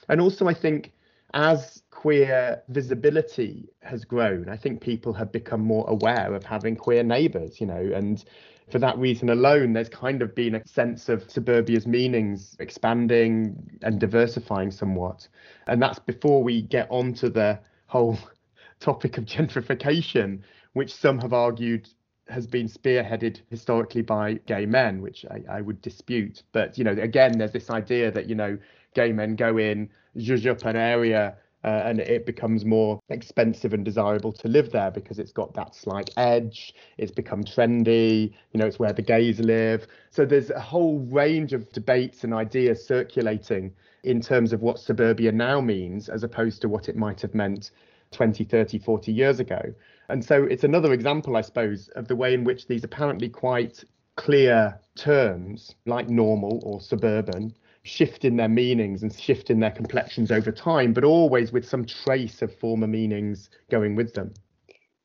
[0.08, 0.92] And also, I think
[1.32, 7.02] as queer visibility has grown, I think people have become more aware of having queer
[7.02, 8.24] neighbours, you know, and
[8.70, 14.00] for that reason alone, there's kind of been a sense of suburbia's meanings expanding and
[14.00, 15.28] diversifying somewhat.
[15.66, 18.18] And that's before we get onto the whole
[18.80, 20.40] topic of gentrification,
[20.72, 21.88] which some have argued
[22.28, 26.42] has been spearheaded historically by gay men, which I, I would dispute.
[26.52, 28.56] But, you know, again, there's this idea that, you know,
[28.94, 33.84] gay men go in, zhuzh up an area uh, and it becomes more expensive and
[33.84, 36.74] desirable to live there because it's got that slight edge.
[36.98, 38.34] It's become trendy.
[38.52, 39.86] You know, it's where the gays live.
[40.10, 45.32] So there's a whole range of debates and ideas circulating in terms of what suburbia
[45.32, 47.70] now means as opposed to what it might have meant
[48.10, 49.74] 20, 30, 40 years ago.
[50.10, 53.82] And so it's another example, I suppose, of the way in which these apparently quite
[54.16, 57.54] clear terms like normal or suburban
[57.84, 61.84] shift in their meanings and shift in their complexions over time, but always with some
[61.84, 64.32] trace of former meanings going with them.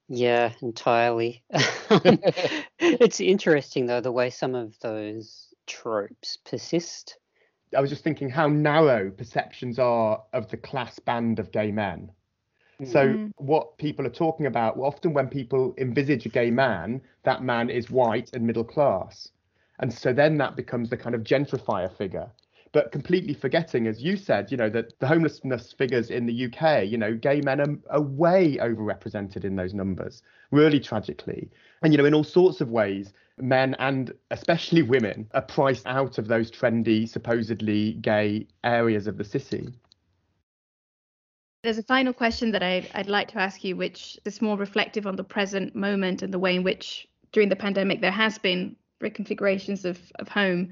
[0.07, 1.43] Yeah, entirely.
[2.79, 7.17] it's interesting though the way some of those tropes persist.
[7.77, 12.11] I was just thinking how narrow perceptions are of the class band of gay men.
[12.85, 13.31] So mm.
[13.35, 17.69] what people are talking about, well, often when people envisage a gay man, that man
[17.69, 19.29] is white and middle class.
[19.79, 22.31] And so then that becomes the kind of gentrifier figure
[22.71, 26.85] but completely forgetting, as you said, you know, that the homelessness figures in the UK,
[26.85, 31.49] you know, gay men are, are way overrepresented in those numbers, really tragically.
[31.81, 36.17] And, you know, in all sorts of ways, men and especially women are priced out
[36.17, 39.73] of those trendy, supposedly gay areas of the city.
[41.63, 45.07] There's a final question that I, would like to ask you, which is more reflective
[45.07, 48.75] on the present moment and the way in which, during the pandemic, there has been
[49.01, 50.69] reconfigurations of, of home.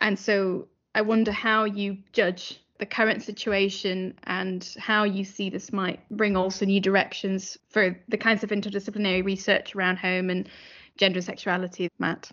[0.00, 0.68] And so
[0.98, 6.36] I wonder how you judge the current situation and how you see this might bring
[6.36, 10.48] also new directions for the kinds of interdisciplinary research around home and
[10.96, 12.32] gender and sexuality, Matt.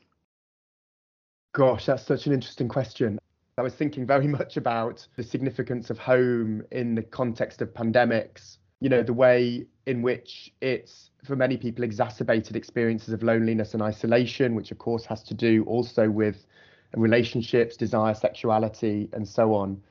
[1.54, 3.20] Gosh, that's such an interesting question.
[3.60, 8.58] I was thinking very much about the significance of home in the context of pandemics,
[8.80, 13.84] you know, the way in which it's for many people exacerbated experiences of loneliness and
[13.84, 16.48] isolation, which of course has to do also with
[16.96, 19.82] relationships, desire, sexuality, and so on.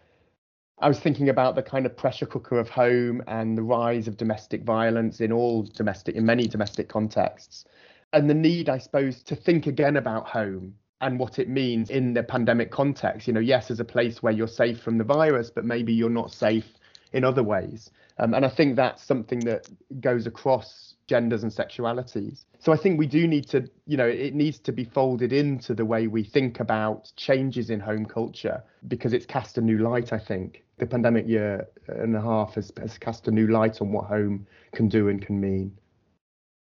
[0.81, 4.17] I was thinking about the kind of pressure cooker of home and the rise of
[4.17, 7.65] domestic violence in all domestic, in many domestic contexts,
[8.13, 12.15] and the need, I suppose, to think again about home and what it means in
[12.15, 13.27] the pandemic context.
[13.27, 16.11] You know, yes, as a place where you're safe from the virus, but maybe you're
[16.11, 16.67] not safe
[17.13, 17.91] in other ways.
[18.19, 19.69] Um, and I think that's something that
[20.01, 22.45] goes across genders and sexualities.
[22.59, 25.75] So I think we do need to, you know, it needs to be folded into
[25.75, 30.13] the way we think about changes in home culture because it's cast a new light,
[30.13, 30.65] I think.
[30.79, 34.47] The pandemic year and a half has, has cast a new light on what home
[34.73, 35.77] can do and can mean.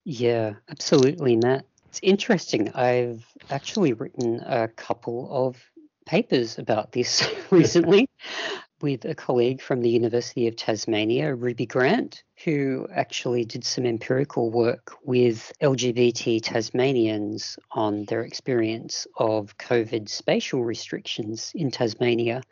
[0.03, 1.65] Yeah, absolutely, Matt.
[1.89, 2.71] It's interesting.
[2.73, 5.57] I've actually written a couple of
[6.05, 8.09] papers about this recently
[8.85, 14.51] with a colleague from the University of Tasmania, Ruby Grant, who actually did some empirical
[14.51, 22.43] work with LGBT Tasmanians on their experience of COVID spatial restrictions in Tasmania.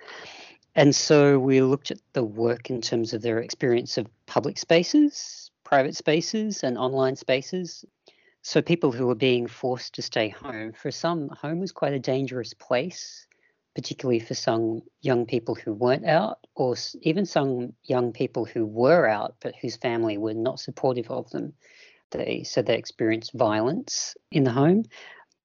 [0.74, 5.52] And so we looked at the work in terms of their experience of public spaces,
[5.64, 7.86] private spaces, and online spaces.
[8.42, 12.00] So people who were being forced to stay home, for some, home was quite a
[12.00, 13.28] dangerous place
[13.76, 19.08] particularly for some young people who weren't out, or even some young people who were
[19.08, 21.54] out but whose family were not supportive of them.
[22.12, 24.84] They so they experienced violence in the home,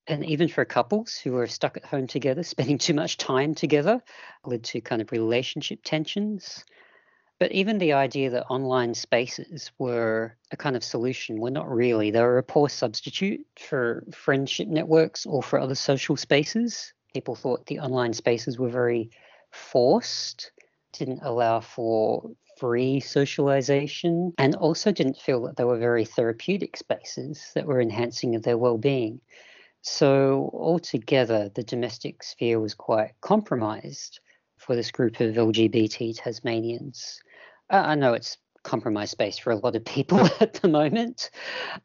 [0.06, 4.02] and even for couples who were stuck at home together, spending too much time together,
[4.44, 6.64] led to kind of relationship tensions.
[7.38, 12.10] But even the idea that online spaces were a kind of solution were not really.
[12.10, 16.92] They were a poor substitute for friendship networks or for other social spaces.
[17.12, 19.10] People thought the online spaces were very
[19.50, 20.52] forced,
[20.92, 27.50] didn't allow for free socialization, and also didn't feel that they were very therapeutic spaces
[27.54, 29.20] that were enhancing their well-being.
[29.82, 34.20] So altogether, the domestic sphere was quite compromised
[34.58, 37.20] for this group of LGBT Tasmanians.
[37.70, 41.30] I know it's compromised space for a lot of people at the moment,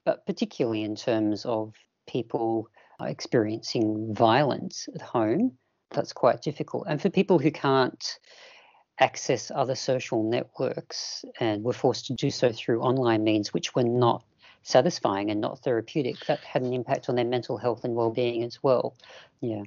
[0.03, 1.73] but particularly in terms of
[2.05, 2.69] people
[3.01, 5.57] experiencing violence at home,
[5.91, 6.85] that's quite difficult.
[6.87, 8.19] And for people who can't
[8.99, 13.83] access other social networks and were forced to do so through online means, which were
[13.83, 14.23] not
[14.63, 18.63] satisfying and not therapeutic, that had an impact on their mental health and well-being as
[18.63, 18.95] well.
[19.41, 19.63] Yeah.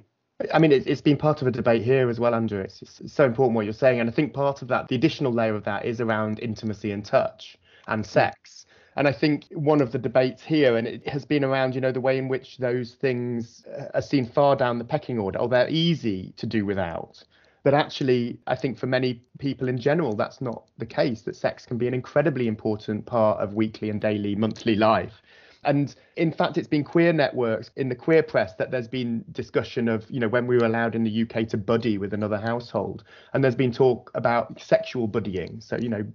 [0.53, 2.61] I mean, it's been part of a debate here as well, Andrew.
[2.61, 3.99] It's, it's so important what you're saying.
[3.99, 7.03] And I think part of that, the additional layer of that is around intimacy and
[7.03, 7.57] touch
[7.87, 8.07] and mm.
[8.07, 8.65] sex.
[8.99, 11.93] And I think one of the debates here, and it has been around, you know,
[11.93, 15.47] the way in which those things uh, are seen far down the pecking order, or
[15.47, 17.23] they're easy to do without.
[17.63, 21.65] But actually, I think for many people in general, that's not the case, that sex
[21.65, 25.21] can be an incredibly important part of weekly and daily, monthly life.
[25.63, 29.87] And in fact, it's been queer networks in the queer press that there's been discussion
[29.87, 33.05] of, you know, when we were allowed in the UK to buddy with another household.
[33.33, 35.63] And there's been talk about sexual buddying.
[35.63, 36.05] So, you know,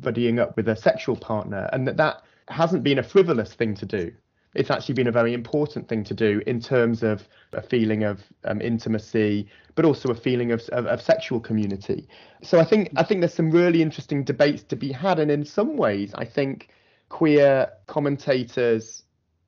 [0.00, 1.70] buddying up with a sexual partner.
[1.72, 4.12] And that that hasn't been a frivolous thing to do
[4.54, 8.22] it's actually been a very important thing to do in terms of a feeling of
[8.44, 12.08] um, intimacy, but also a feeling of, of, of, sexual community.
[12.42, 15.44] So I think I think there's some really interesting debates to be had, and in
[15.44, 16.68] some ways, I think
[17.08, 19.02] queer commentators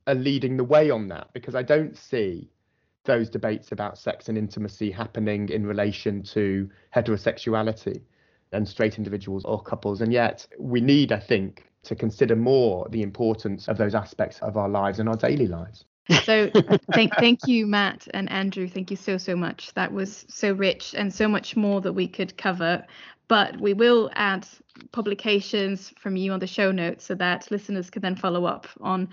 [0.06, 2.50] are leading the way on that because I don't see
[3.04, 8.02] those debates about sex and intimacy happening in relation to heterosexuality
[8.52, 13.02] and straight individuals or couples, and yet we need, I think, to consider more the
[13.02, 15.84] importance of those aspects of our lives and our daily lives.
[16.22, 16.50] So
[16.92, 18.68] thank thank you, Matt and Andrew.
[18.68, 19.74] Thank you so so much.
[19.74, 22.84] That was so rich and so much more that we could cover.
[23.28, 24.46] But we will add
[24.92, 29.08] publications from you on the show notes so that listeners can then follow up on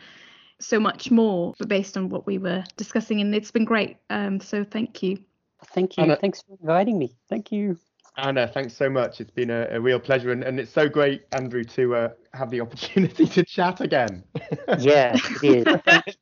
[0.59, 3.21] so much more based on what we were discussing.
[3.21, 3.97] And it's been great.
[4.11, 5.17] Um, so thank you.
[5.65, 6.15] Thank you.
[6.15, 7.15] Thanks for inviting me.
[7.27, 7.77] Thank you.
[8.17, 9.19] Ana, thanks so much.
[9.19, 12.51] It's been a, a real pleasure, and, and, it's so great, Andrew, to uh, have
[12.51, 14.23] the opportunity to chat again.
[14.79, 16.15] yeah, it is.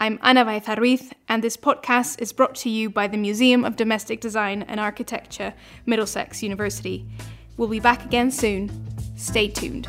[0.00, 3.76] I'm Ana Baeza Ruiz, and this podcast is brought to you by the Museum of
[3.76, 5.54] Domestic Design and Architecture,
[5.86, 7.06] Middlesex University.
[7.56, 8.70] We'll be back again soon.
[9.16, 9.86] Stay tuned.